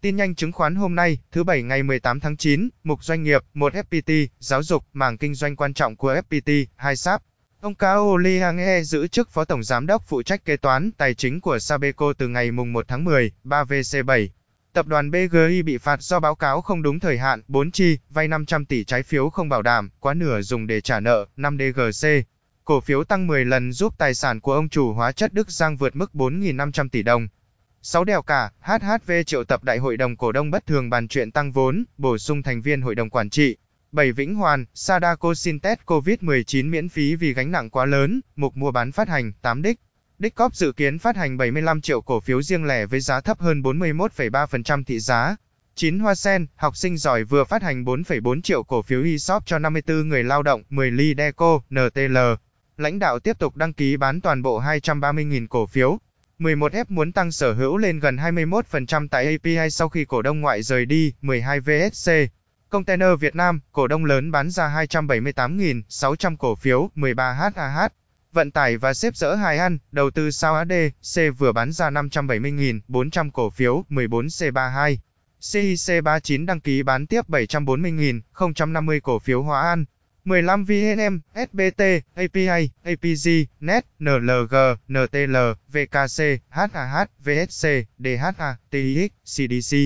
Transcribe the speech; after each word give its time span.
Tin 0.00 0.16
nhanh 0.16 0.34
chứng 0.34 0.52
khoán 0.52 0.74
hôm 0.74 0.94
nay, 0.94 1.18
thứ 1.32 1.44
Bảy 1.44 1.62
ngày 1.62 1.82
18 1.82 2.20
tháng 2.20 2.36
9, 2.36 2.68
mục 2.84 3.04
doanh 3.04 3.22
nghiệp, 3.22 3.42
1 3.54 3.72
FPT, 3.72 4.26
giáo 4.38 4.62
dục, 4.62 4.84
mảng 4.92 5.18
kinh 5.18 5.34
doanh 5.34 5.56
quan 5.56 5.74
trọng 5.74 5.96
của 5.96 6.14
FPT, 6.14 6.66
2 6.76 6.96
SAP. 6.96 7.22
Ông 7.60 7.74
Cao 7.74 8.16
Liang 8.16 8.58
e 8.58 8.82
giữ 8.82 9.06
chức 9.06 9.30
Phó 9.30 9.44
Tổng 9.44 9.62
Giám 9.62 9.86
đốc 9.86 10.04
phụ 10.06 10.22
trách 10.22 10.44
kế 10.44 10.56
toán, 10.56 10.90
tài 10.92 11.14
chính 11.14 11.40
của 11.40 11.58
Sabeco 11.58 12.12
từ 12.12 12.28
ngày 12.28 12.50
mùng 12.50 12.72
1 12.72 12.88
tháng 12.88 13.04
10, 13.04 13.32
3VC7. 13.44 14.28
Tập 14.72 14.86
đoàn 14.86 15.10
BGI 15.10 15.62
bị 15.62 15.78
phạt 15.78 16.02
do 16.02 16.20
báo 16.20 16.34
cáo 16.34 16.60
không 16.60 16.82
đúng 16.82 17.00
thời 17.00 17.18
hạn, 17.18 17.42
4 17.48 17.70
chi, 17.70 17.98
vay 18.10 18.28
500 18.28 18.64
tỷ 18.64 18.84
trái 18.84 19.02
phiếu 19.02 19.30
không 19.30 19.48
bảo 19.48 19.62
đảm, 19.62 19.90
quá 20.00 20.14
nửa 20.14 20.40
dùng 20.42 20.66
để 20.66 20.80
trả 20.80 21.00
nợ, 21.00 21.26
5DGC. 21.36 22.22
Cổ 22.64 22.80
phiếu 22.80 23.04
tăng 23.04 23.26
10 23.26 23.44
lần 23.44 23.72
giúp 23.72 23.94
tài 23.98 24.14
sản 24.14 24.40
của 24.40 24.54
ông 24.54 24.68
chủ 24.68 24.92
hóa 24.92 25.12
chất 25.12 25.34
Đức 25.34 25.50
Giang 25.50 25.76
vượt 25.76 25.96
mức 25.96 26.10
4.500 26.14 26.88
tỷ 26.88 27.02
đồng. 27.02 27.28
6 27.82 28.04
đèo 28.04 28.22
cả, 28.22 28.50
HHV 28.60 29.12
triệu 29.26 29.44
tập 29.44 29.64
đại 29.64 29.78
hội 29.78 29.96
đồng 29.96 30.16
cổ 30.16 30.32
đông 30.32 30.50
bất 30.50 30.66
thường 30.66 30.90
bàn 30.90 31.08
chuyện 31.08 31.30
tăng 31.30 31.52
vốn, 31.52 31.84
bổ 31.98 32.18
sung 32.18 32.42
thành 32.42 32.62
viên 32.62 32.82
hội 32.82 32.94
đồng 32.94 33.10
quản 33.10 33.30
trị. 33.30 33.56
7 33.92 34.12
Vĩnh 34.12 34.34
Hoàn, 34.34 34.64
Sadako 34.74 35.34
xin 35.34 35.60
test 35.60 35.80
COVID-19 35.86 36.70
miễn 36.70 36.88
phí 36.88 37.14
vì 37.14 37.34
gánh 37.34 37.52
nặng 37.52 37.70
quá 37.70 37.84
lớn, 37.84 38.20
mục 38.36 38.56
mua 38.56 38.70
bán 38.70 38.92
phát 38.92 39.08
hành, 39.08 39.32
8 39.42 39.62
đích. 39.62 39.80
Dickcorp 40.18 40.54
dự 40.54 40.72
kiến 40.72 40.98
phát 40.98 41.16
hành 41.16 41.36
75 41.36 41.80
triệu 41.80 42.00
cổ 42.00 42.20
phiếu 42.20 42.42
riêng 42.42 42.64
lẻ 42.64 42.86
với 42.86 43.00
giá 43.00 43.20
thấp 43.20 43.40
hơn 43.40 43.62
41,3% 43.62 44.84
thị 44.84 44.98
giá. 44.98 45.36
9 45.74 45.98
Hoa 45.98 46.14
Sen, 46.14 46.46
học 46.56 46.76
sinh 46.76 46.96
giỏi 46.96 47.24
vừa 47.24 47.44
phát 47.44 47.62
hành 47.62 47.84
4,4 47.84 48.42
triệu 48.42 48.62
cổ 48.62 48.82
phiếu 48.82 49.04
ESOP 49.04 49.46
cho 49.46 49.58
54 49.58 50.08
người 50.08 50.24
lao 50.24 50.42
động, 50.42 50.62
10 50.70 50.90
ly 50.90 51.14
Deco, 51.18 51.60
NTL. 51.74 52.18
Lãnh 52.76 52.98
đạo 52.98 53.18
tiếp 53.18 53.38
tục 53.38 53.56
đăng 53.56 53.72
ký 53.72 53.96
bán 53.96 54.20
toàn 54.20 54.42
bộ 54.42 54.60
230.000 54.60 55.46
cổ 55.48 55.66
phiếu. 55.66 55.98
11F 56.40 56.84
muốn 56.88 57.12
tăng 57.12 57.32
sở 57.32 57.52
hữu 57.52 57.76
lên 57.76 58.00
gần 58.00 58.16
21% 58.16 59.08
tại 59.08 59.24
API 59.24 59.70
sau 59.70 59.88
khi 59.88 60.04
cổ 60.04 60.22
đông 60.22 60.40
ngoại 60.40 60.62
rời 60.62 60.86
đi, 60.86 61.12
12 61.22 61.60
VSC. 61.60 62.12
Container 62.68 63.08
Việt 63.20 63.36
Nam, 63.36 63.60
cổ 63.72 63.86
đông 63.86 64.04
lớn 64.04 64.30
bán 64.30 64.50
ra 64.50 64.84
278.600 64.90 66.36
cổ 66.36 66.54
phiếu, 66.54 66.90
13 66.94 67.32
HAH. 67.32 67.92
Vận 68.32 68.50
tải 68.50 68.76
và 68.76 68.94
xếp 68.94 69.16
dỡ 69.16 69.34
Hải 69.34 69.58
An, 69.58 69.78
đầu 69.92 70.10
tư 70.10 70.30
sao 70.30 70.54
ADC 70.54 71.20
vừa 71.38 71.52
bán 71.52 71.72
ra 71.72 71.90
570.400 71.90 73.30
cổ 73.30 73.50
phiếu, 73.50 73.84
14 73.88 74.26
C32. 74.26 74.96
CIC39 75.40 76.46
đăng 76.46 76.60
ký 76.60 76.82
bán 76.82 77.06
tiếp 77.06 77.28
740.050 77.28 79.00
cổ 79.00 79.18
phiếu 79.18 79.42
Hóa 79.42 79.68
An. 79.68 79.84
15 80.30 80.64
VNM, 80.64 81.20
SBT, 81.34 82.00
API, 82.14 82.70
APG, 82.84 83.46
NET, 83.60 83.86
NLG, 83.98 84.76
NTL, 84.88 85.36
VKC, 85.72 86.38
HAH, 86.48 87.06
VSC, 87.24 87.66
DHA, 87.98 88.56
TIX, 88.70 89.10
CDC. 89.24 89.76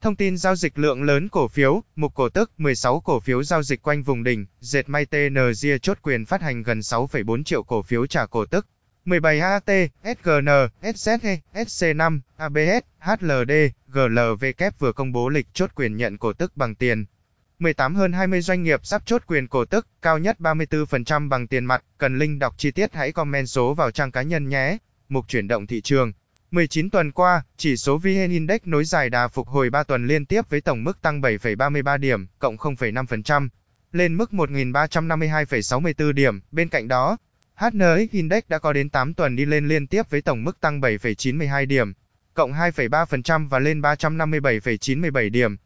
Thông 0.00 0.16
tin 0.16 0.36
giao 0.36 0.56
dịch 0.56 0.78
lượng 0.78 1.02
lớn 1.02 1.28
cổ 1.28 1.48
phiếu, 1.48 1.82
mục 1.96 2.14
cổ 2.14 2.28
tức 2.28 2.50
16 2.58 3.00
cổ 3.00 3.20
phiếu 3.20 3.42
giao 3.42 3.62
dịch 3.62 3.82
quanh 3.82 4.02
vùng 4.02 4.24
đỉnh, 4.24 4.46
dệt 4.60 4.88
may 4.88 5.06
TNG 5.06 5.78
chốt 5.82 5.98
quyền 6.02 6.24
phát 6.24 6.42
hành 6.42 6.62
gần 6.62 6.78
6,4 6.78 7.44
triệu 7.44 7.62
cổ 7.62 7.82
phiếu 7.82 8.06
trả 8.06 8.26
cổ 8.26 8.44
tức. 8.46 8.66
17 9.04 9.40
AT, 9.40 9.70
SGN, 10.04 10.48
SZE, 10.82 11.36
SC5, 11.54 12.20
ABS, 12.36 12.84
HLD, 13.00 13.52
GLVK 13.88 14.78
vừa 14.78 14.92
công 14.92 15.12
bố 15.12 15.28
lịch 15.28 15.46
chốt 15.54 15.70
quyền 15.74 15.96
nhận 15.96 16.18
cổ 16.18 16.32
tức 16.32 16.56
bằng 16.56 16.74
tiền. 16.74 17.04
18 17.62 17.94
hơn 17.94 18.12
20 18.12 18.40
doanh 18.40 18.62
nghiệp 18.62 18.86
sắp 18.86 19.02
chốt 19.06 19.22
quyền 19.26 19.48
cổ 19.48 19.64
tức, 19.64 19.86
cao 20.02 20.18
nhất 20.18 20.36
34% 20.40 21.28
bằng 21.28 21.46
tiền 21.46 21.64
mặt, 21.64 21.84
cần 21.98 22.18
link 22.18 22.40
đọc 22.40 22.54
chi 22.58 22.70
tiết 22.70 22.94
hãy 22.94 23.12
comment 23.12 23.48
số 23.48 23.74
vào 23.74 23.90
trang 23.90 24.12
cá 24.12 24.22
nhân 24.22 24.48
nhé. 24.48 24.78
Mục 25.08 25.28
chuyển 25.28 25.48
động 25.48 25.66
thị 25.66 25.80
trường. 25.80 26.12
19 26.50 26.90
tuần 26.90 27.12
qua, 27.12 27.42
chỉ 27.56 27.76
số 27.76 27.98
VN 27.98 28.30
Index 28.30 28.60
nối 28.64 28.84
dài 28.84 29.10
đà 29.10 29.28
phục 29.28 29.48
hồi 29.48 29.70
3 29.70 29.82
tuần 29.82 30.06
liên 30.06 30.26
tiếp 30.26 30.50
với 30.50 30.60
tổng 30.60 30.84
mức 30.84 31.02
tăng 31.02 31.20
7,33 31.20 31.98
điểm, 31.98 32.26
cộng 32.38 32.56
0,5%, 32.56 33.48
lên 33.92 34.14
mức 34.14 34.30
1.352,64 34.32 36.12
điểm. 36.12 36.40
Bên 36.50 36.68
cạnh 36.68 36.88
đó, 36.88 37.16
HNX 37.54 38.10
Index 38.10 38.42
đã 38.48 38.58
có 38.58 38.72
đến 38.72 38.90
8 38.90 39.14
tuần 39.14 39.36
đi 39.36 39.44
lên 39.44 39.68
liên 39.68 39.86
tiếp 39.86 40.10
với 40.10 40.22
tổng 40.22 40.44
mức 40.44 40.60
tăng 40.60 40.80
7,92 40.80 41.66
điểm, 41.66 41.92
cộng 42.34 42.52
2,3% 42.52 43.48
và 43.48 43.58
lên 43.58 43.80
357,97 43.80 45.30
điểm. 45.30 45.56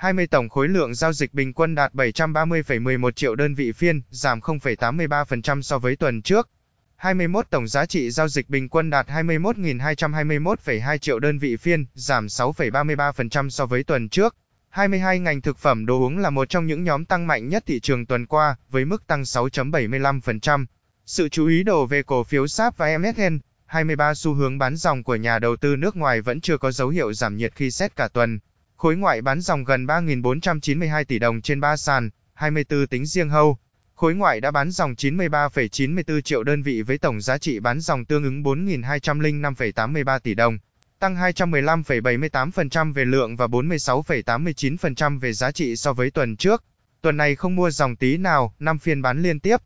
20 0.00 0.26
tổng 0.26 0.48
khối 0.48 0.68
lượng 0.68 0.94
giao 0.94 1.12
dịch 1.12 1.34
bình 1.34 1.52
quân 1.52 1.74
đạt 1.74 1.94
730,11 1.94 3.10
triệu 3.10 3.34
đơn 3.34 3.54
vị 3.54 3.72
phiên, 3.72 4.02
giảm 4.10 4.40
0,83% 4.40 5.62
so 5.62 5.78
với 5.78 5.96
tuần 5.96 6.22
trước. 6.22 6.48
21 6.96 7.46
tổng 7.50 7.68
giá 7.68 7.86
trị 7.86 8.10
giao 8.10 8.28
dịch 8.28 8.48
bình 8.48 8.68
quân 8.68 8.90
đạt 8.90 9.08
21.221,2 9.08 10.98
triệu 10.98 11.18
đơn 11.18 11.38
vị 11.38 11.56
phiên, 11.56 11.86
giảm 11.94 12.26
6,33% 12.26 13.50
so 13.50 13.66
với 13.66 13.84
tuần 13.84 14.08
trước. 14.08 14.36
22 14.68 15.18
ngành 15.18 15.40
thực 15.40 15.58
phẩm 15.58 15.86
đồ 15.86 16.00
uống 16.00 16.18
là 16.18 16.30
một 16.30 16.48
trong 16.48 16.66
những 16.66 16.84
nhóm 16.84 17.04
tăng 17.04 17.26
mạnh 17.26 17.48
nhất 17.48 17.62
thị 17.66 17.80
trường 17.80 18.06
tuần 18.06 18.26
qua, 18.26 18.56
với 18.70 18.84
mức 18.84 19.06
tăng 19.06 19.22
6.75%. 19.22 20.66
Sự 21.06 21.28
chú 21.28 21.46
ý 21.46 21.62
đổ 21.62 21.86
về 21.86 22.02
cổ 22.02 22.24
phiếu 22.24 22.46
SAP 22.46 22.76
và 22.76 22.98
MSN, 22.98 23.38
23 23.66 24.14
xu 24.14 24.34
hướng 24.34 24.58
bán 24.58 24.76
dòng 24.76 25.02
của 25.02 25.16
nhà 25.16 25.38
đầu 25.38 25.56
tư 25.56 25.76
nước 25.76 25.96
ngoài 25.96 26.20
vẫn 26.20 26.40
chưa 26.40 26.56
có 26.56 26.72
dấu 26.72 26.88
hiệu 26.88 27.12
giảm 27.12 27.36
nhiệt 27.36 27.52
khi 27.54 27.70
xét 27.70 27.96
cả 27.96 28.08
tuần. 28.08 28.38
Khối 28.80 28.96
ngoại 28.96 29.22
bán 29.22 29.40
dòng 29.40 29.64
gần 29.64 29.86
3.492 29.86 31.04
tỷ 31.04 31.18
đồng 31.18 31.40
trên 31.40 31.60
3 31.60 31.76
sàn, 31.76 32.10
24 32.34 32.86
tính 32.86 33.06
riêng 33.06 33.28
hâu. 33.28 33.58
Khối 33.94 34.14
ngoại 34.14 34.40
đã 34.40 34.50
bán 34.50 34.70
dòng 34.70 34.94
93,94 34.94 36.20
triệu 36.20 36.42
đơn 36.42 36.62
vị 36.62 36.82
với 36.82 36.98
tổng 36.98 37.20
giá 37.20 37.38
trị 37.38 37.60
bán 37.60 37.80
dòng 37.80 38.04
tương 38.04 38.24
ứng 38.24 38.42
4.205,83 38.42 40.18
tỷ 40.18 40.34
đồng, 40.34 40.58
tăng 40.98 41.16
215,78% 41.16 42.92
về 42.92 43.04
lượng 43.04 43.36
và 43.36 43.46
46,89% 43.46 45.20
về 45.20 45.32
giá 45.32 45.52
trị 45.52 45.76
so 45.76 45.92
với 45.92 46.10
tuần 46.10 46.36
trước. 46.36 46.64
Tuần 47.00 47.16
này 47.16 47.36
không 47.36 47.56
mua 47.56 47.70
dòng 47.70 47.96
tí 47.96 48.16
nào, 48.16 48.54
5 48.58 48.78
phiên 48.78 49.02
bán 49.02 49.22
liên 49.22 49.40
tiếp. 49.40 49.56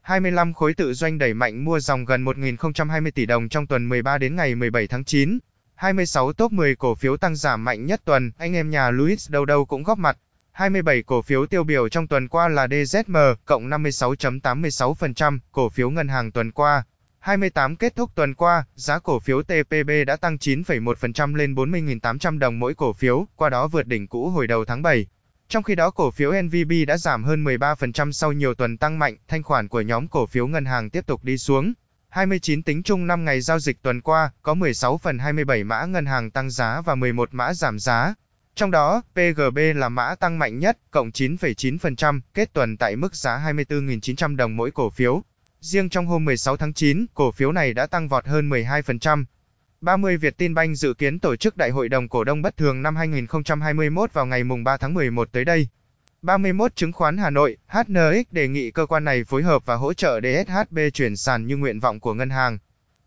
25 0.00 0.54
khối 0.54 0.74
tự 0.74 0.94
doanh 0.94 1.18
đẩy 1.18 1.34
mạnh 1.34 1.64
mua 1.64 1.80
dòng 1.80 2.04
gần 2.04 2.24
1.020 2.24 3.10
tỷ 3.10 3.26
đồng 3.26 3.48
trong 3.48 3.66
tuần 3.66 3.88
13 3.88 4.18
đến 4.18 4.36
ngày 4.36 4.54
17 4.54 4.86
tháng 4.86 5.04
9. 5.04 5.38
26 5.76 6.32
top 6.32 6.52
10 6.52 6.76
cổ 6.76 6.94
phiếu 6.94 7.16
tăng 7.16 7.36
giảm 7.36 7.64
mạnh 7.64 7.86
nhất 7.86 8.00
tuần, 8.04 8.30
anh 8.38 8.56
em 8.56 8.70
nhà 8.70 8.90
Louis 8.90 9.30
đâu 9.30 9.44
đâu 9.44 9.64
cũng 9.64 9.82
góp 9.82 9.98
mặt. 9.98 10.18
27 10.52 11.02
cổ 11.02 11.22
phiếu 11.22 11.46
tiêu 11.46 11.64
biểu 11.64 11.88
trong 11.88 12.06
tuần 12.06 12.28
qua 12.28 12.48
là 12.48 12.66
DZM, 12.66 13.34
cộng 13.44 13.70
56.86%, 13.70 15.38
cổ 15.52 15.68
phiếu 15.68 15.90
ngân 15.90 16.08
hàng 16.08 16.32
tuần 16.32 16.52
qua. 16.52 16.84
28 17.18 17.76
kết 17.76 17.96
thúc 17.96 18.10
tuần 18.14 18.34
qua, 18.34 18.64
giá 18.74 18.98
cổ 18.98 19.18
phiếu 19.18 19.42
TPB 19.42 19.90
đã 20.06 20.16
tăng 20.16 20.36
9,1% 20.36 21.34
lên 21.34 21.54
40.800 21.54 22.38
đồng 22.38 22.58
mỗi 22.58 22.74
cổ 22.74 22.92
phiếu, 22.92 23.26
qua 23.36 23.48
đó 23.48 23.68
vượt 23.68 23.86
đỉnh 23.86 24.06
cũ 24.06 24.30
hồi 24.30 24.46
đầu 24.46 24.64
tháng 24.64 24.82
7. 24.82 25.06
Trong 25.48 25.62
khi 25.62 25.74
đó 25.74 25.90
cổ 25.90 26.10
phiếu 26.10 26.32
NVB 26.42 26.72
đã 26.86 26.96
giảm 26.96 27.24
hơn 27.24 27.44
13% 27.44 28.12
sau 28.12 28.32
nhiều 28.32 28.54
tuần 28.54 28.76
tăng 28.76 28.98
mạnh, 28.98 29.16
thanh 29.28 29.42
khoản 29.42 29.68
của 29.68 29.80
nhóm 29.80 30.08
cổ 30.08 30.26
phiếu 30.26 30.46
ngân 30.46 30.64
hàng 30.64 30.90
tiếp 30.90 31.06
tục 31.06 31.24
đi 31.24 31.38
xuống. 31.38 31.72
29 32.08 32.62
tính 32.62 32.82
chung 32.82 33.06
5 33.06 33.24
ngày 33.24 33.40
giao 33.40 33.58
dịch 33.58 33.82
tuần 33.82 34.00
qua, 34.00 34.30
có 34.42 34.54
16 34.54 34.98
phần 34.98 35.18
27 35.18 35.64
mã 35.64 35.84
ngân 35.84 36.06
hàng 36.06 36.30
tăng 36.30 36.50
giá 36.50 36.80
và 36.80 36.94
11 36.94 37.34
mã 37.34 37.54
giảm 37.54 37.78
giá. 37.78 38.14
Trong 38.54 38.70
đó, 38.70 39.02
PGB 39.12 39.58
là 39.74 39.88
mã 39.88 40.14
tăng 40.14 40.38
mạnh 40.38 40.58
nhất, 40.58 40.78
cộng 40.90 41.10
9,9%, 41.10 42.20
kết 42.34 42.52
tuần 42.52 42.76
tại 42.76 42.96
mức 42.96 43.14
giá 43.14 43.38
24.900 43.38 44.36
đồng 44.36 44.56
mỗi 44.56 44.70
cổ 44.70 44.90
phiếu. 44.90 45.22
Riêng 45.60 45.88
trong 45.88 46.06
hôm 46.06 46.24
16 46.24 46.56
tháng 46.56 46.72
9, 46.72 47.06
cổ 47.14 47.30
phiếu 47.32 47.52
này 47.52 47.74
đã 47.74 47.86
tăng 47.86 48.08
vọt 48.08 48.26
hơn 48.26 48.50
12%. 48.50 49.24
30 49.80 50.16
Việt 50.16 50.38
Tin 50.38 50.54
Banh 50.54 50.74
dự 50.74 50.94
kiến 50.94 51.18
tổ 51.18 51.36
chức 51.36 51.56
Đại 51.56 51.70
hội 51.70 51.88
đồng 51.88 52.08
cổ 52.08 52.24
đông 52.24 52.42
bất 52.42 52.56
thường 52.56 52.82
năm 52.82 52.96
2021 52.96 54.12
vào 54.12 54.26
ngày 54.26 54.44
mùng 54.44 54.64
3 54.64 54.76
tháng 54.76 54.94
11 54.94 55.32
tới 55.32 55.44
đây. 55.44 55.68
31 56.22 56.76
Chứng 56.76 56.92
khoán 56.92 57.18
Hà 57.18 57.30
Nội, 57.30 57.56
HNX 57.68 58.26
đề 58.30 58.48
nghị 58.48 58.70
cơ 58.70 58.86
quan 58.86 59.04
này 59.04 59.24
phối 59.24 59.42
hợp 59.42 59.66
và 59.66 59.74
hỗ 59.74 59.94
trợ 59.94 60.20
DSHB 60.20 60.78
chuyển 60.94 61.16
sàn 61.16 61.46
như 61.46 61.56
nguyện 61.56 61.80
vọng 61.80 62.00
của 62.00 62.14
ngân 62.14 62.30
hàng. 62.30 62.58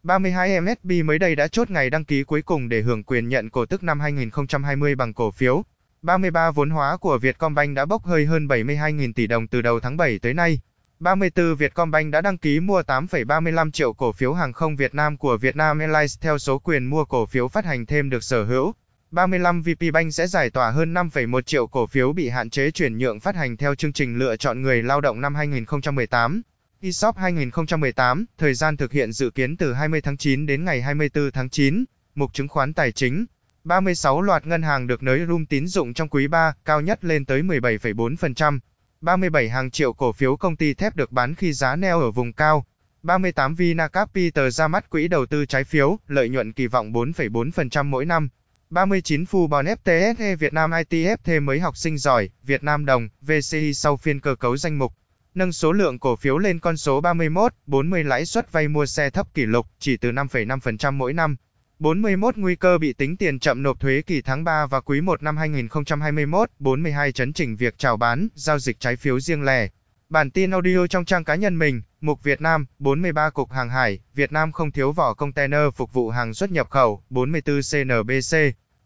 32 0.03 0.61
MSB 0.61 0.91
mới 1.05 1.19
đây 1.19 1.35
đã 1.35 1.47
chốt 1.47 1.69
ngày 1.69 1.89
đăng 1.89 2.05
ký 2.05 2.23
cuối 2.23 2.41
cùng 2.41 2.69
để 2.69 2.81
hưởng 2.81 3.03
quyền 3.03 3.27
nhận 3.27 3.49
cổ 3.49 3.65
tức 3.65 3.83
năm 3.83 3.99
2020 3.99 4.95
bằng 4.95 5.13
cổ 5.13 5.31
phiếu. 5.31 5.63
33 6.01 6.51
vốn 6.51 6.69
hóa 6.69 6.97
của 6.97 7.17
Vietcombank 7.17 7.75
đã 7.75 7.85
bốc 7.85 8.05
hơi 8.05 8.25
hơn 8.25 8.47
72.000 8.47 9.13
tỷ 9.13 9.27
đồng 9.27 9.47
từ 9.47 9.61
đầu 9.61 9.79
tháng 9.79 9.97
7 9.97 10.19
tới 10.19 10.33
nay. 10.33 10.59
34 10.99 11.55
Vietcombank 11.55 12.11
đã 12.11 12.21
đăng 12.21 12.37
ký 12.37 12.59
mua 12.59 12.81
8,35 12.81 13.71
triệu 13.71 13.93
cổ 13.93 14.11
phiếu 14.11 14.33
hàng 14.33 14.53
không 14.53 14.75
Việt 14.75 14.95
Nam 14.95 15.17
của 15.17 15.37
Vietnam 15.37 15.79
Airlines 15.79 16.19
theo 16.21 16.37
số 16.37 16.59
quyền 16.59 16.85
mua 16.85 17.05
cổ 17.05 17.25
phiếu 17.25 17.47
phát 17.47 17.65
hành 17.65 17.85
thêm 17.85 18.09
được 18.09 18.23
sở 18.23 18.43
hữu. 18.43 18.73
35 19.11 19.61
VP 19.61 19.93
Bank 19.93 20.13
sẽ 20.13 20.27
giải 20.27 20.49
tỏa 20.49 20.71
hơn 20.71 20.93
5,1 20.93 21.41
triệu 21.41 21.67
cổ 21.67 21.87
phiếu 21.87 22.13
bị 22.13 22.29
hạn 22.29 22.49
chế 22.49 22.71
chuyển 22.71 22.97
nhượng 22.97 23.19
phát 23.19 23.35
hành 23.35 23.57
theo 23.57 23.75
chương 23.75 23.93
trình 23.93 24.17
lựa 24.17 24.35
chọn 24.35 24.61
người 24.61 24.83
lao 24.83 25.01
động 25.01 25.21
năm 25.21 25.35
2018. 25.35 26.41
ESOP 26.81 27.17
2018, 27.17 28.25
thời 28.37 28.53
gian 28.53 28.77
thực 28.77 28.91
hiện 28.91 29.11
dự 29.11 29.29
kiến 29.29 29.57
từ 29.57 29.73
20 29.73 30.01
tháng 30.01 30.17
9 30.17 30.45
đến 30.45 30.65
ngày 30.65 30.81
24 30.81 31.31
tháng 31.31 31.49
9. 31.49 31.83
Mục 32.15 32.33
chứng 32.33 32.47
khoán 32.47 32.73
tài 32.73 32.91
chính. 32.91 33.25
36 33.63 34.21
loạt 34.21 34.47
ngân 34.47 34.61
hàng 34.61 34.87
được 34.87 35.03
nới 35.03 35.25
room 35.27 35.45
tín 35.45 35.67
dụng 35.67 35.93
trong 35.93 36.09
quý 36.09 36.27
3, 36.27 36.53
cao 36.65 36.81
nhất 36.81 37.05
lên 37.05 37.25
tới 37.25 37.41
17,4%. 37.41 38.59
37 39.01 39.49
hàng 39.49 39.71
triệu 39.71 39.93
cổ 39.93 40.11
phiếu 40.11 40.37
công 40.37 40.55
ty 40.55 40.73
thép 40.73 40.95
được 40.95 41.11
bán 41.11 41.35
khi 41.35 41.53
giá 41.53 41.75
neo 41.75 41.99
ở 41.99 42.11
vùng 42.11 42.33
cao. 42.33 42.65
38 43.03 43.55
Vinacapital 43.55 44.49
ra 44.49 44.67
mắt 44.67 44.89
quỹ 44.89 45.07
đầu 45.07 45.25
tư 45.25 45.45
trái 45.45 45.63
phiếu, 45.63 45.97
lợi 46.07 46.29
nhuận 46.29 46.53
kỳ 46.53 46.67
vọng 46.67 46.93
4,4% 46.93 47.85
mỗi 47.85 48.05
năm. 48.05 48.29
39 48.73 49.23
Fubon 49.23 49.75
FTSE 49.83 50.35
Việt 50.35 50.53
Nam 50.53 50.71
ITF 50.71 51.17
thêm 51.23 51.45
mấy 51.45 51.59
học 51.59 51.77
sinh 51.77 51.97
giỏi, 51.97 52.29
Việt 52.43 52.63
Nam 52.63 52.85
đồng, 52.85 53.09
VCI 53.21 53.73
sau 53.73 53.97
phiên 53.97 54.19
cơ 54.19 54.35
cấu 54.35 54.57
danh 54.57 54.77
mục. 54.77 54.93
Nâng 55.35 55.51
số 55.51 55.71
lượng 55.71 55.99
cổ 55.99 56.15
phiếu 56.15 56.37
lên 56.37 56.59
con 56.59 56.77
số 56.77 57.01
31, 57.01 57.53
40 57.65 58.03
lãi 58.03 58.25
suất 58.25 58.51
vay 58.51 58.67
mua 58.67 58.85
xe 58.85 59.09
thấp 59.09 59.33
kỷ 59.33 59.45
lục, 59.45 59.67
chỉ 59.79 59.97
từ 59.97 60.11
5,5% 60.11 60.93
mỗi 60.93 61.13
năm. 61.13 61.35
41 61.79 62.37
nguy 62.37 62.55
cơ 62.55 62.77
bị 62.77 62.93
tính 62.93 63.17
tiền 63.17 63.39
chậm 63.39 63.63
nộp 63.63 63.79
thuế 63.79 64.01
kỳ 64.01 64.21
tháng 64.21 64.43
3 64.43 64.65
và 64.65 64.79
quý 64.79 65.01
1 65.01 65.23
năm 65.23 65.37
2021, 65.37 66.49
42 66.59 67.11
chấn 67.11 67.33
chỉnh 67.33 67.55
việc 67.55 67.77
chào 67.77 67.97
bán, 67.97 68.27
giao 68.35 68.59
dịch 68.59 68.79
trái 68.79 68.95
phiếu 68.95 69.19
riêng 69.19 69.43
lẻ. 69.43 69.67
Bản 70.09 70.31
tin 70.31 70.51
audio 70.51 70.87
trong 70.87 71.05
trang 71.05 71.23
cá 71.23 71.35
nhân 71.35 71.59
mình, 71.59 71.81
mục 72.01 72.23
Việt 72.23 72.41
Nam, 72.41 72.65
43 72.79 73.29
cục 73.29 73.51
hàng 73.51 73.69
hải, 73.69 73.99
Việt 74.13 74.31
Nam 74.31 74.51
không 74.51 74.71
thiếu 74.71 74.91
vỏ 74.91 75.13
container 75.13 75.61
phục 75.75 75.93
vụ 75.93 76.09
hàng 76.09 76.33
xuất 76.33 76.51
nhập 76.51 76.69
khẩu, 76.69 77.03
44 77.09 77.59
CNBC. 77.71 78.37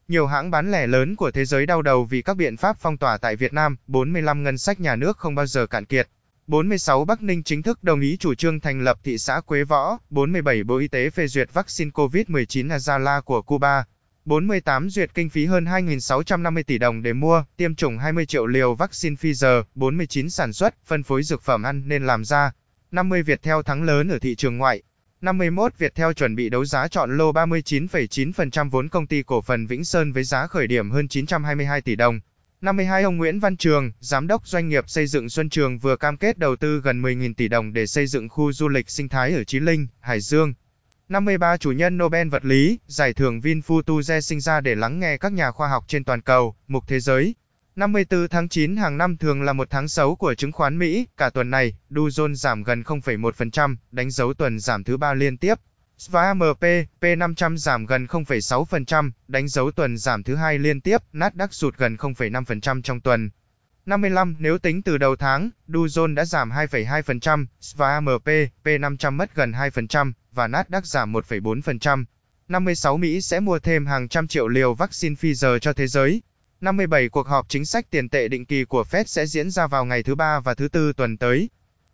Nhiều 0.08 0.28
hãng 0.28 0.52
bán 0.52 0.72
lẻ 0.72 0.88
lớn 0.88 1.16
của 1.16 1.32
thế 1.32 1.46
giới 1.46 1.66
đau 1.66 1.82
đầu 1.82 2.06
vì 2.06 2.22
các 2.22 2.38
biện 2.38 2.58
pháp 2.58 2.78
phong 2.80 2.98
tỏa 2.98 3.18
tại 3.18 3.36
Việt 3.36 3.54
Nam, 3.54 3.76
45 3.88 4.44
ngân 4.44 4.58
sách 4.58 4.80
nhà 4.80 4.96
nước 4.96 5.18
không 5.18 5.36
bao 5.36 5.46
giờ 5.46 5.68
cạn 5.68 5.86
kiệt. 5.86 6.08
46 6.48 7.06
Bắc 7.06 7.22
Ninh 7.22 7.44
chính 7.44 7.64
thức 7.64 7.84
đồng 7.84 8.02
ý 8.02 8.18
chủ 8.18 8.36
trương 8.36 8.60
thành 8.60 8.82
lập 8.82 9.00
thị 9.04 9.18
xã 9.18 9.42
Quế 9.42 9.64
Võ, 9.64 9.98
47 10.10 10.64
Bộ 10.64 10.78
Y 10.78 10.88
tế 10.88 11.10
phê 11.10 11.28
duyệt 11.28 11.54
vaccine 11.54 11.92
COVID-19 11.92 12.68
Azala 12.68 13.22
của 13.22 13.42
Cuba, 13.42 13.86
48 14.26 14.90
duyệt 14.90 15.14
kinh 15.14 15.30
phí 15.30 15.46
hơn 15.46 15.66
2.650 15.66 16.64
tỷ 16.64 16.78
đồng 16.78 17.02
để 17.02 17.14
mua, 17.14 17.44
tiêm 17.58 17.76
chủng 17.76 17.98
20 17.98 18.26
triệu 18.26 18.46
liều 18.46 18.76
vaccine 18.76 19.16
Pfizer, 19.16 19.64
49 19.76 20.30
sản 20.30 20.54
xuất, 20.54 20.76
phân 20.86 21.04
phối 21.04 21.24
dược 21.24 21.42
phẩm 21.42 21.64
ăn 21.64 21.84
nên 21.86 22.06
làm 22.06 22.26
ra, 22.26 22.52
50 22.94 23.24
Viettel 23.24 23.56
thắng 23.66 23.84
lớn 23.84 24.08
ở 24.08 24.20
thị 24.20 24.36
trường 24.36 24.58
ngoại, 24.58 24.82
51 25.22 25.78
Viettel 25.78 26.12
chuẩn 26.14 26.36
bị 26.36 26.50
đấu 26.50 26.66
giá 26.66 26.88
chọn 26.88 27.18
lô 27.18 27.32
39,9% 27.32 28.70
vốn 28.70 28.90
công 28.90 29.08
ty 29.08 29.24
cổ 29.24 29.42
phần 29.42 29.66
Vĩnh 29.66 29.86
Sơn 29.86 30.12
với 30.12 30.24
giá 30.24 30.48
khởi 30.48 30.68
điểm 30.68 30.92
hơn 30.92 31.08
922 31.08 31.82
tỷ 31.82 31.96
đồng. 31.96 32.20
52 32.62 33.04
Ông 33.04 33.18
Nguyễn 33.18 33.40
Văn 33.40 33.58
Trường, 33.58 33.92
Giám 34.00 34.28
đốc 34.28 34.48
doanh 34.48 34.70
nghiệp 34.70 34.90
xây 34.90 35.08
dựng 35.08 35.30
Xuân 35.30 35.50
Trường 35.50 35.78
vừa 35.78 35.96
cam 35.96 36.18
kết 36.18 36.38
đầu 36.38 36.56
tư 36.56 36.82
gần 36.84 37.02
10.000 37.02 37.34
tỷ 37.34 37.48
đồng 37.48 37.74
để 37.74 37.88
xây 37.88 38.08
dựng 38.08 38.30
khu 38.30 38.52
du 38.52 38.68
lịch 38.68 38.90
sinh 38.90 39.10
thái 39.10 39.34
ở 39.34 39.44
Chí 39.44 39.60
Linh, 39.60 39.88
Hải 40.00 40.20
Dương. 40.20 40.54
53 41.10 41.58
Chủ 41.58 41.72
nhân 41.72 41.98
Nobel 41.98 42.30
vật 42.30 42.46
lý, 42.46 42.80
giải 42.88 43.14
thưởng 43.14 43.40
Vinfutuze 43.40 44.20
sinh 44.20 44.42
ra 44.42 44.62
để 44.62 44.76
lắng 44.76 45.00
nghe 45.00 45.18
các 45.18 45.34
nhà 45.34 45.52
khoa 45.52 45.68
học 45.68 45.86
trên 45.88 46.04
toàn 46.04 46.22
cầu, 46.22 46.56
mục 46.68 46.84
thế 46.88 47.00
giới. 47.00 47.36
54 47.76 48.28
tháng 48.28 48.50
9 48.50 48.76
hàng 48.76 48.98
năm 48.98 49.18
thường 49.18 49.42
là 49.42 49.54
một 49.54 49.70
tháng 49.70 49.88
xấu 49.88 50.16
của 50.16 50.34
chứng 50.36 50.52
khoán 50.52 50.80
Mỹ, 50.80 51.08
cả 51.18 51.30
tuần 51.30 51.50
này, 51.50 51.74
Dow 51.90 52.08
Jones 52.08 52.34
giảm 52.34 52.64
gần 52.64 52.82
0,1%, 52.82 53.76
đánh 53.92 54.12
dấu 54.12 54.34
tuần 54.34 54.60
giảm 54.60 54.84
thứ 54.84 54.98
ba 54.98 55.14
liên 55.14 55.38
tiếp. 55.38 55.56
S&P 55.98 56.64
P500 57.02 57.58
giảm 57.58 57.86
gần 57.86 58.06
0,6%, 58.06 59.12
đánh 59.28 59.48
dấu 59.48 59.72
tuần 59.72 59.98
giảm 59.98 60.24
thứ 60.24 60.36
hai 60.36 60.60
liên 60.60 60.82
tiếp, 60.82 60.98
Nasdaq 61.14 61.48
sụt 61.52 61.78
gần 61.78 61.96
0,5% 61.96 62.82
trong 62.82 63.02
tuần. 63.02 63.30
55 63.86 64.36
Nếu 64.40 64.58
tính 64.58 64.82
từ 64.82 64.98
đầu 64.98 65.16
tháng, 65.16 65.50
Dow 65.68 65.86
Jones 65.86 66.14
đã 66.14 66.26
giảm 66.26 66.50
2,2%, 66.50 67.46
S&P 67.60 68.30
P500 68.64 69.12
mất 69.12 69.36
gần 69.36 69.52
2% 69.52 70.12
và 70.32 70.48
Nasdaq 70.48 70.82
giảm 70.84 71.14
1,4%. 71.14 72.06
56 72.48 72.98
Mỹ 72.98 73.22
sẽ 73.22 73.40
mua 73.40 73.60
thêm 73.60 73.86
hàng 73.86 74.08
trăm 74.08 74.28
triệu 74.28 74.48
liều 74.48 74.74
vaccine 74.74 75.16
Pfizer 75.16 75.60
cho 75.60 75.74
thế 75.74 75.88
giới. 75.88 76.22
57 76.64 77.10
Cuộc 77.10 77.28
họp 77.28 77.50
chính 77.50 77.66
sách 77.66 77.90
tiền 77.90 78.10
tệ 78.10 78.28
định 78.28 78.46
kỳ 78.46 78.66
của 78.66 78.86
Fed 78.92 79.04
sẽ 79.04 79.26
diễn 79.26 79.52
ra 79.52 79.68
vào 79.68 79.86
ngày 79.86 80.04
thứ 80.04 80.16
ba 80.16 80.40
và 80.40 80.54
thứ 80.54 80.68
tư 80.68 80.94
tuần 80.94 81.18
tới. 81.18 81.50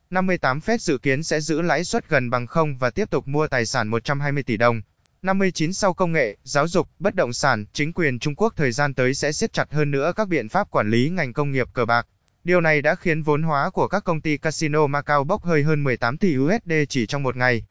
58 0.10 0.60
Fed 0.60 0.77
dự 0.77 0.98
kiến 0.98 1.24
sẽ 1.24 1.42
giữ 1.42 1.62
lãi 1.62 1.83
suất 1.83 2.10
gần 2.10 2.30
bằng 2.30 2.48
không 2.48 2.77
và 2.77 2.89
tiếp 2.89 3.10
tục 3.10 3.27
mua 3.27 3.48
tài 3.48 3.66
sản 3.66 3.88
120 3.88 4.44
tỷ 4.44 4.57
đồng. 4.57 4.81
59 5.21 5.74
Sau 5.74 5.94
công 5.94 6.12
nghệ, 6.12 6.38
giáo 6.44 6.68
dục, 6.68 6.89
bất 7.00 7.16
động 7.16 7.33
sản, 7.33 7.66
chính 7.74 7.94
quyền 7.94 8.19
Trung 8.19 8.36
Quốc 8.36 8.54
thời 8.56 8.71
gian 8.71 8.94
tới 8.94 9.13
sẽ 9.13 9.31
siết 9.31 9.54
chặt 9.54 9.71
hơn 9.71 9.92
nữa 9.92 10.13
các 10.16 10.27
biện 10.27 10.50
pháp 10.50 10.72
quản 10.72 10.89
lý 10.89 11.10
ngành 11.10 11.33
công 11.33 11.51
nghiệp 11.51 11.68
cờ 11.74 11.86
bạc. 11.86 12.07
Điều 12.44 12.62
này 12.62 12.81
đã 12.81 12.95
khiến 12.95 13.24
vốn 13.24 13.44
hóa 13.44 13.69
của 13.69 13.88
các 13.88 14.04
công 14.04 14.22
ty 14.22 14.38
casino 14.38 14.88
Macau 14.88 15.24
bốc 15.24 15.44
hơi 15.44 15.63
hơn 15.63 15.83
18 15.83 16.18
tỷ 16.18 16.38
USD 16.38 16.72
chỉ 16.89 17.06
trong 17.06 17.24
một 17.24 17.36
ngày. 17.36 17.65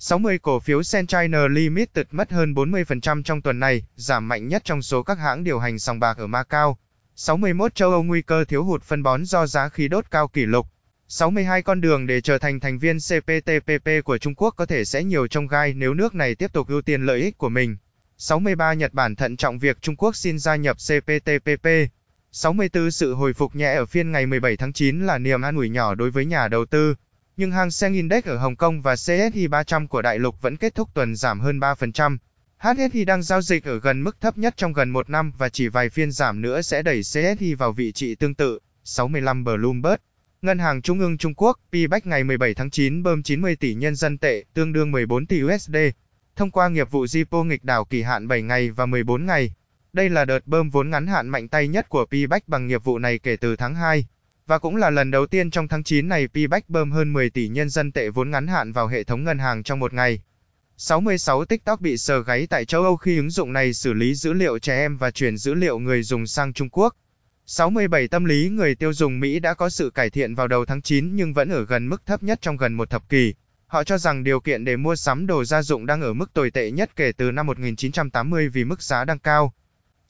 60 0.00 0.38
cổ 0.38 0.60
phiếu 0.60 0.82
Senchina 0.82 1.48
Limited 1.48 2.06
mất 2.10 2.32
hơn 2.32 2.54
40% 2.54 3.22
trong 3.22 3.42
tuần 3.42 3.60
này, 3.60 3.86
giảm 3.96 4.28
mạnh 4.28 4.48
nhất 4.48 4.62
trong 4.64 4.82
số 4.82 5.02
các 5.02 5.18
hãng 5.18 5.44
điều 5.44 5.58
hành 5.58 5.78
sòng 5.78 6.00
bạc 6.00 6.18
ở 6.18 6.26
Macau. 6.26 6.78
61 7.14 7.74
châu 7.74 7.90
Âu 7.90 8.02
nguy 8.02 8.22
cơ 8.22 8.44
thiếu 8.44 8.64
hụt 8.64 8.82
phân 8.82 9.02
bón 9.02 9.24
do 9.24 9.46
giá 9.46 9.68
khí 9.68 9.88
đốt 9.88 10.04
cao 10.10 10.28
kỷ 10.28 10.46
lục. 10.46 10.66
62 11.08 11.62
con 11.62 11.80
đường 11.80 12.06
để 12.06 12.20
trở 12.20 12.38
thành 12.38 12.60
thành 12.60 12.78
viên 12.78 12.98
CPTPP 12.98 14.04
của 14.04 14.18
Trung 14.18 14.34
Quốc 14.34 14.54
có 14.56 14.66
thể 14.66 14.84
sẽ 14.84 15.04
nhiều 15.04 15.26
trong 15.26 15.46
gai 15.46 15.74
nếu 15.74 15.94
nước 15.94 16.14
này 16.14 16.34
tiếp 16.34 16.52
tục 16.52 16.68
ưu 16.68 16.82
tiên 16.82 17.02
lợi 17.02 17.20
ích 17.20 17.38
của 17.38 17.48
mình. 17.48 17.76
63 18.18 18.72
Nhật 18.72 18.94
Bản 18.94 19.16
thận 19.16 19.36
trọng 19.36 19.58
việc 19.58 19.82
Trung 19.82 19.96
Quốc 19.96 20.16
xin 20.16 20.38
gia 20.38 20.56
nhập 20.56 20.76
CPTPP. 20.76 21.66
64 22.32 22.90
Sự 22.90 23.14
hồi 23.14 23.32
phục 23.32 23.56
nhẹ 23.56 23.74
ở 23.74 23.86
phiên 23.86 24.12
ngày 24.12 24.26
17 24.26 24.56
tháng 24.56 24.72
9 24.72 25.06
là 25.06 25.18
niềm 25.18 25.42
an 25.42 25.56
ủi 25.56 25.68
nhỏ 25.68 25.94
đối 25.94 26.10
với 26.10 26.24
nhà 26.24 26.48
đầu 26.48 26.64
tư 26.64 26.94
nhưng 27.38 27.50
hang 27.50 27.70
Seng 27.70 27.92
Index 27.92 28.24
ở 28.24 28.36
Hồng 28.36 28.56
Kông 28.56 28.82
và 28.82 28.94
CSI 28.94 29.48
300 29.48 29.88
của 29.88 30.02
đại 30.02 30.18
lục 30.18 30.42
vẫn 30.42 30.56
kết 30.56 30.74
thúc 30.74 30.88
tuần 30.94 31.16
giảm 31.16 31.40
hơn 31.40 31.60
3%. 31.60 32.16
HSI 32.58 33.04
đang 33.04 33.22
giao 33.22 33.42
dịch 33.42 33.64
ở 33.64 33.80
gần 33.80 34.02
mức 34.02 34.20
thấp 34.20 34.38
nhất 34.38 34.54
trong 34.56 34.72
gần 34.72 34.90
một 34.90 35.10
năm 35.10 35.32
và 35.38 35.48
chỉ 35.48 35.68
vài 35.68 35.88
phiên 35.88 36.12
giảm 36.12 36.40
nữa 36.40 36.62
sẽ 36.62 36.82
đẩy 36.82 37.00
CSI 37.00 37.54
vào 37.54 37.72
vị 37.72 37.92
trí 37.92 38.14
tương 38.14 38.34
tự. 38.34 38.58
65 38.84 39.44
Bloomberg 39.44 39.96
Ngân 40.42 40.58
hàng 40.58 40.82
Trung 40.82 41.00
ương 41.00 41.18
Trung 41.18 41.34
Quốc, 41.34 41.58
PBAC 41.70 42.06
ngày 42.06 42.24
17 42.24 42.54
tháng 42.54 42.70
9 42.70 43.02
bơm 43.02 43.22
90 43.22 43.56
tỷ 43.56 43.74
nhân 43.74 43.96
dân 43.96 44.18
tệ, 44.18 44.44
tương 44.54 44.72
đương 44.72 44.90
14 44.90 45.26
tỷ 45.26 45.42
USD, 45.44 45.76
thông 46.36 46.50
qua 46.50 46.68
nghiệp 46.68 46.90
vụ 46.90 47.06
repo 47.06 47.44
nghịch 47.44 47.64
đảo 47.64 47.84
kỳ 47.84 48.02
hạn 48.02 48.28
7 48.28 48.42
ngày 48.42 48.70
và 48.70 48.86
14 48.86 49.26
ngày. 49.26 49.54
Đây 49.92 50.08
là 50.08 50.24
đợt 50.24 50.46
bơm 50.46 50.70
vốn 50.70 50.90
ngắn 50.90 51.06
hạn 51.06 51.28
mạnh 51.28 51.48
tay 51.48 51.68
nhất 51.68 51.88
của 51.88 52.06
PBAC 52.06 52.48
bằng 52.48 52.66
nghiệp 52.66 52.84
vụ 52.84 52.98
này 52.98 53.18
kể 53.18 53.36
từ 53.36 53.56
tháng 53.56 53.74
2. 53.74 54.06
Và 54.48 54.58
cũng 54.58 54.76
là 54.76 54.90
lần 54.90 55.10
đầu 55.10 55.26
tiên 55.26 55.50
trong 55.50 55.68
tháng 55.68 55.84
9 55.84 56.08
này 56.08 56.28
Pback 56.28 56.68
bơm 56.68 56.90
hơn 56.90 57.12
10 57.12 57.30
tỷ 57.30 57.48
nhân 57.48 57.70
dân 57.70 57.92
tệ 57.92 58.08
vốn 58.10 58.30
ngắn 58.30 58.46
hạn 58.46 58.72
vào 58.72 58.86
hệ 58.86 59.04
thống 59.04 59.24
ngân 59.24 59.38
hàng 59.38 59.62
trong 59.62 59.78
một 59.78 59.92
ngày. 59.92 60.20
66 60.76 61.44
TikTok 61.44 61.80
bị 61.80 61.98
sờ 61.98 62.22
gáy 62.22 62.46
tại 62.46 62.64
châu 62.64 62.82
Âu 62.82 62.96
khi 62.96 63.16
ứng 63.16 63.30
dụng 63.30 63.52
này 63.52 63.74
xử 63.74 63.92
lý 63.92 64.14
dữ 64.14 64.32
liệu 64.32 64.58
trẻ 64.58 64.76
em 64.76 64.96
và 64.96 65.10
chuyển 65.10 65.36
dữ 65.36 65.54
liệu 65.54 65.78
người 65.78 66.02
dùng 66.02 66.26
sang 66.26 66.52
Trung 66.52 66.68
Quốc. 66.72 66.96
67 67.46 68.08
Tâm 68.08 68.24
lý 68.24 68.48
người 68.48 68.74
tiêu 68.74 68.92
dùng 68.92 69.20
Mỹ 69.20 69.40
đã 69.40 69.54
có 69.54 69.68
sự 69.68 69.90
cải 69.90 70.10
thiện 70.10 70.34
vào 70.34 70.48
đầu 70.48 70.64
tháng 70.64 70.82
9 70.82 71.16
nhưng 71.16 71.34
vẫn 71.34 71.48
ở 71.50 71.64
gần 71.64 71.88
mức 71.88 72.06
thấp 72.06 72.22
nhất 72.22 72.38
trong 72.42 72.56
gần 72.56 72.74
một 72.74 72.90
thập 72.90 73.08
kỷ. 73.08 73.34
Họ 73.66 73.84
cho 73.84 73.98
rằng 73.98 74.24
điều 74.24 74.40
kiện 74.40 74.64
để 74.64 74.76
mua 74.76 74.96
sắm 74.96 75.26
đồ 75.26 75.44
gia 75.44 75.62
dụng 75.62 75.86
đang 75.86 76.02
ở 76.02 76.12
mức 76.12 76.32
tồi 76.32 76.50
tệ 76.50 76.70
nhất 76.70 76.90
kể 76.96 77.12
từ 77.12 77.30
năm 77.30 77.46
1980 77.46 78.48
vì 78.48 78.64
mức 78.64 78.82
giá 78.82 79.04
đang 79.04 79.18
cao. 79.18 79.52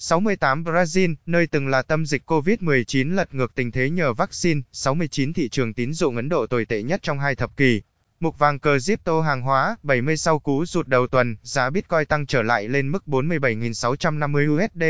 68 0.00 0.64
Brazil, 0.64 1.14
nơi 1.26 1.46
từng 1.46 1.68
là 1.68 1.82
tâm 1.82 2.06
dịch 2.06 2.22
COVID-19 2.26 3.14
lật 3.14 3.34
ngược 3.34 3.54
tình 3.54 3.72
thế 3.72 3.90
nhờ 3.90 4.12
vaccine, 4.12 4.60
69 4.72 5.32
thị 5.32 5.48
trường 5.48 5.74
tín 5.74 5.92
dụng 5.92 6.16
Ấn 6.16 6.28
Độ 6.28 6.46
tồi 6.46 6.64
tệ 6.64 6.82
nhất 6.82 7.02
trong 7.02 7.18
hai 7.18 7.34
thập 7.34 7.56
kỷ. 7.56 7.82
Mục 8.20 8.38
vàng 8.38 8.58
cờ 8.58 8.76
Zipto 8.76 9.20
hàng 9.20 9.42
hóa, 9.42 9.76
70 9.82 10.16
sau 10.16 10.38
cú 10.38 10.64
rụt 10.64 10.86
đầu 10.86 11.06
tuần, 11.06 11.36
giá 11.42 11.70
Bitcoin 11.70 12.04
tăng 12.04 12.26
trở 12.26 12.42
lại 12.42 12.68
lên 12.68 12.88
mức 12.88 13.02
47.650 13.06 14.54
USD. 14.54 14.82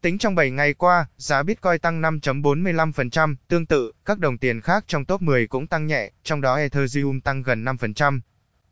Tính 0.00 0.18
trong 0.18 0.34
7 0.34 0.50
ngày 0.50 0.74
qua, 0.74 1.06
giá 1.16 1.42
Bitcoin 1.42 1.78
tăng 1.78 2.02
5.45%, 2.02 3.34
tương 3.48 3.66
tự, 3.66 3.92
các 4.04 4.18
đồng 4.18 4.38
tiền 4.38 4.60
khác 4.60 4.84
trong 4.86 5.04
top 5.04 5.22
10 5.22 5.46
cũng 5.46 5.66
tăng 5.66 5.86
nhẹ, 5.86 6.10
trong 6.24 6.40
đó 6.40 6.56
Ethereum 6.56 7.20
tăng 7.20 7.42
gần 7.42 7.64
5%. 7.64 8.20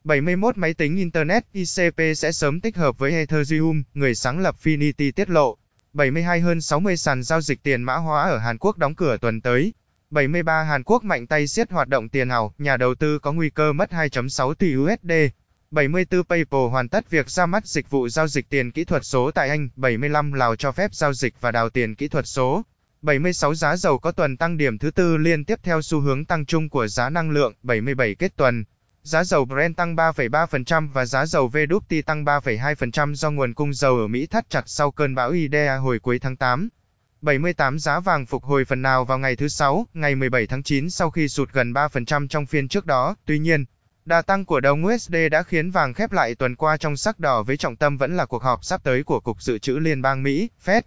71 0.04 0.58
máy 0.58 0.74
tính 0.74 0.96
Internet 0.96 1.44
ICP 1.52 2.16
sẽ 2.16 2.32
sớm 2.32 2.60
tích 2.60 2.76
hợp 2.76 2.98
với 2.98 3.12
Ethereum, 3.12 3.82
người 3.94 4.14
sáng 4.14 4.38
lập 4.38 4.56
Finity 4.62 5.12
tiết 5.12 5.30
lộ. 5.30 5.58
72 5.94 6.40
hơn 6.40 6.60
60 6.60 6.96
sàn 6.96 7.22
giao 7.22 7.40
dịch 7.40 7.62
tiền 7.62 7.82
mã 7.82 7.96
hóa 7.96 8.22
ở 8.22 8.38
Hàn 8.38 8.58
Quốc 8.58 8.78
đóng 8.78 8.94
cửa 8.94 9.16
tuần 9.16 9.40
tới. 9.40 9.72
73 10.10 10.62
Hàn 10.62 10.82
Quốc 10.82 11.04
mạnh 11.04 11.26
tay 11.26 11.46
siết 11.46 11.70
hoạt 11.70 11.88
động 11.88 12.08
tiền 12.08 12.28
ảo, 12.28 12.54
nhà 12.58 12.76
đầu 12.76 12.94
tư 12.94 13.18
có 13.18 13.32
nguy 13.32 13.50
cơ 13.50 13.72
mất 13.72 13.90
2.6 13.90 14.54
tỷ 14.54 14.76
USD. 14.76 15.12
74 15.70 16.24
PayPal 16.24 16.60
hoàn 16.70 16.88
tất 16.88 17.10
việc 17.10 17.30
ra 17.30 17.46
mắt 17.46 17.66
dịch 17.66 17.90
vụ 17.90 18.08
giao 18.08 18.28
dịch 18.28 18.48
tiền 18.48 18.70
kỹ 18.70 18.84
thuật 18.84 19.04
số 19.04 19.30
tại 19.30 19.48
Anh, 19.48 19.68
75 19.76 20.32
Lào 20.32 20.56
cho 20.56 20.72
phép 20.72 20.94
giao 20.94 21.12
dịch 21.12 21.34
và 21.40 21.50
đào 21.50 21.70
tiền 21.70 21.94
kỹ 21.94 22.08
thuật 22.08 22.26
số. 22.26 22.62
76 23.02 23.54
giá 23.54 23.76
dầu 23.76 23.98
có 23.98 24.12
tuần 24.12 24.36
tăng 24.36 24.56
điểm 24.56 24.78
thứ 24.78 24.90
tư 24.90 25.16
liên 25.16 25.44
tiếp 25.44 25.58
theo 25.62 25.82
xu 25.82 26.00
hướng 26.00 26.24
tăng 26.24 26.46
chung 26.46 26.68
của 26.68 26.86
giá 26.86 27.10
năng 27.10 27.30
lượng, 27.30 27.54
77 27.62 28.14
kết 28.14 28.36
tuần. 28.36 28.64
Giá 29.04 29.24
dầu 29.24 29.44
Brent 29.44 29.76
tăng 29.76 29.96
3,3% 29.96 30.88
và 30.92 31.04
giá 31.04 31.26
dầu 31.26 31.50
WTI 31.52 32.02
tăng 32.02 32.24
3,2% 32.24 33.14
do 33.14 33.30
nguồn 33.30 33.54
cung 33.54 33.74
dầu 33.74 33.96
ở 33.96 34.06
Mỹ 34.06 34.26
thắt 34.26 34.50
chặt 34.50 34.62
sau 34.66 34.90
cơn 34.90 35.14
bão 35.14 35.30
Idea 35.30 35.76
hồi 35.76 35.98
cuối 35.98 36.18
tháng 36.18 36.36
8. 36.36 36.68
78 37.20 37.78
giá 37.78 38.00
vàng 38.00 38.26
phục 38.26 38.44
hồi 38.44 38.64
phần 38.64 38.82
nào 38.82 39.04
vào 39.04 39.18
ngày 39.18 39.36
thứ 39.36 39.48
Sáu, 39.48 39.86
ngày 39.94 40.14
17 40.14 40.46
tháng 40.46 40.62
9 40.62 40.90
sau 40.90 41.10
khi 41.10 41.28
sụt 41.28 41.52
gần 41.52 41.72
3% 41.72 42.28
trong 42.28 42.46
phiên 42.46 42.68
trước 42.68 42.86
đó. 42.86 43.16
Tuy 43.24 43.38
nhiên, 43.38 43.64
đà 44.04 44.22
tăng 44.22 44.44
của 44.44 44.60
đồng 44.60 44.84
USD 44.84 45.14
đã 45.30 45.42
khiến 45.42 45.70
vàng 45.70 45.94
khép 45.94 46.12
lại 46.12 46.34
tuần 46.34 46.56
qua 46.56 46.76
trong 46.76 46.96
sắc 46.96 47.18
đỏ 47.18 47.42
với 47.42 47.56
trọng 47.56 47.76
tâm 47.76 47.96
vẫn 47.96 48.16
là 48.16 48.26
cuộc 48.26 48.42
họp 48.42 48.64
sắp 48.64 48.80
tới 48.84 49.02
của 49.02 49.20
Cục 49.20 49.42
Dự 49.42 49.58
trữ 49.58 49.78
Liên 49.78 50.02
bang 50.02 50.22
Mỹ, 50.22 50.48
Fed. 50.64 50.82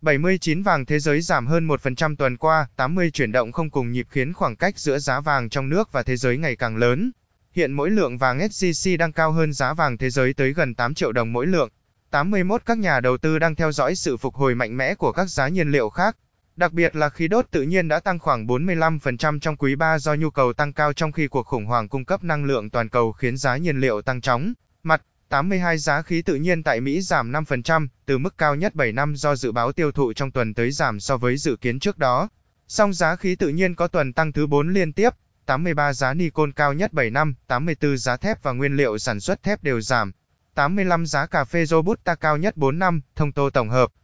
79 0.00 0.62
vàng 0.62 0.86
thế 0.86 0.98
giới 0.98 1.20
giảm 1.20 1.46
hơn 1.46 1.68
1% 1.68 2.16
tuần 2.16 2.36
qua, 2.36 2.68
80 2.76 3.10
chuyển 3.10 3.32
động 3.32 3.52
không 3.52 3.70
cùng 3.70 3.92
nhịp 3.92 4.06
khiến 4.10 4.32
khoảng 4.32 4.56
cách 4.56 4.78
giữa 4.78 4.98
giá 4.98 5.20
vàng 5.20 5.48
trong 5.48 5.68
nước 5.68 5.92
và 5.92 6.02
thế 6.02 6.16
giới 6.16 6.36
ngày 6.36 6.56
càng 6.56 6.76
lớn. 6.76 7.12
Hiện 7.54 7.72
mỗi 7.72 7.90
lượng 7.90 8.18
vàng 8.18 8.38
SJC 8.38 8.96
đang 8.96 9.12
cao 9.12 9.32
hơn 9.32 9.52
giá 9.52 9.74
vàng 9.74 9.98
thế 9.98 10.10
giới 10.10 10.34
tới 10.34 10.52
gần 10.52 10.74
8 10.74 10.94
triệu 10.94 11.12
đồng 11.12 11.32
mỗi 11.32 11.46
lượng. 11.46 11.68
81 12.10 12.62
các 12.66 12.78
nhà 12.78 13.00
đầu 13.00 13.16
tư 13.16 13.38
đang 13.38 13.54
theo 13.54 13.72
dõi 13.72 13.96
sự 13.96 14.16
phục 14.16 14.34
hồi 14.34 14.54
mạnh 14.54 14.76
mẽ 14.76 14.94
của 14.94 15.12
các 15.12 15.26
giá 15.30 15.48
nhiên 15.48 15.70
liệu 15.70 15.90
khác. 15.90 16.16
Đặc 16.56 16.72
biệt 16.72 16.96
là 16.96 17.08
khí 17.08 17.28
đốt 17.28 17.46
tự 17.50 17.62
nhiên 17.62 17.88
đã 17.88 18.00
tăng 18.00 18.18
khoảng 18.18 18.46
45% 18.46 19.38
trong 19.38 19.56
quý 19.56 19.74
3 19.74 19.98
do 19.98 20.14
nhu 20.14 20.30
cầu 20.30 20.52
tăng 20.52 20.72
cao 20.72 20.92
trong 20.92 21.12
khi 21.12 21.28
cuộc 21.28 21.46
khủng 21.46 21.66
hoảng 21.66 21.88
cung 21.88 22.04
cấp 22.04 22.24
năng 22.24 22.44
lượng 22.44 22.70
toàn 22.70 22.88
cầu 22.88 23.12
khiến 23.12 23.36
giá 23.36 23.56
nhiên 23.56 23.80
liệu 23.80 24.02
tăng 24.02 24.20
chóng. 24.20 24.52
Mặt 24.82 25.02
82 25.28 25.78
giá 25.78 26.02
khí 26.02 26.22
tự 26.22 26.34
nhiên 26.34 26.62
tại 26.62 26.80
Mỹ 26.80 27.00
giảm 27.00 27.32
5%, 27.32 27.88
từ 28.06 28.18
mức 28.18 28.38
cao 28.38 28.54
nhất 28.54 28.74
7 28.74 28.92
năm 28.92 29.16
do 29.16 29.36
dự 29.36 29.52
báo 29.52 29.72
tiêu 29.72 29.92
thụ 29.92 30.12
trong 30.12 30.30
tuần 30.30 30.54
tới 30.54 30.70
giảm 30.70 31.00
so 31.00 31.16
với 31.16 31.36
dự 31.36 31.56
kiến 31.56 31.78
trước 31.78 31.98
đó. 31.98 32.28
Song 32.68 32.92
giá 32.92 33.16
khí 33.16 33.36
tự 33.36 33.48
nhiên 33.48 33.74
có 33.74 33.88
tuần 33.88 34.12
tăng 34.12 34.32
thứ 34.32 34.46
4 34.46 34.68
liên 34.68 34.92
tiếp, 34.92 35.10
83 35.46 35.92
giá 35.92 36.14
Nikon 36.14 36.52
cao 36.52 36.72
nhất 36.72 36.92
7 36.92 37.10
năm, 37.10 37.34
84 37.46 37.98
giá 37.98 38.16
thép 38.16 38.42
và 38.42 38.52
nguyên 38.52 38.76
liệu 38.76 38.98
sản 38.98 39.20
xuất 39.20 39.42
thép 39.42 39.62
đều 39.62 39.80
giảm. 39.80 40.12
85 40.54 41.06
giá 41.06 41.26
cà 41.26 41.44
phê 41.44 41.66
Robusta 41.66 42.14
cao 42.14 42.36
nhất 42.36 42.56
4 42.56 42.78
năm, 42.78 43.00
thông 43.16 43.32
tô 43.32 43.50
tổng 43.50 43.68
hợp. 43.68 43.90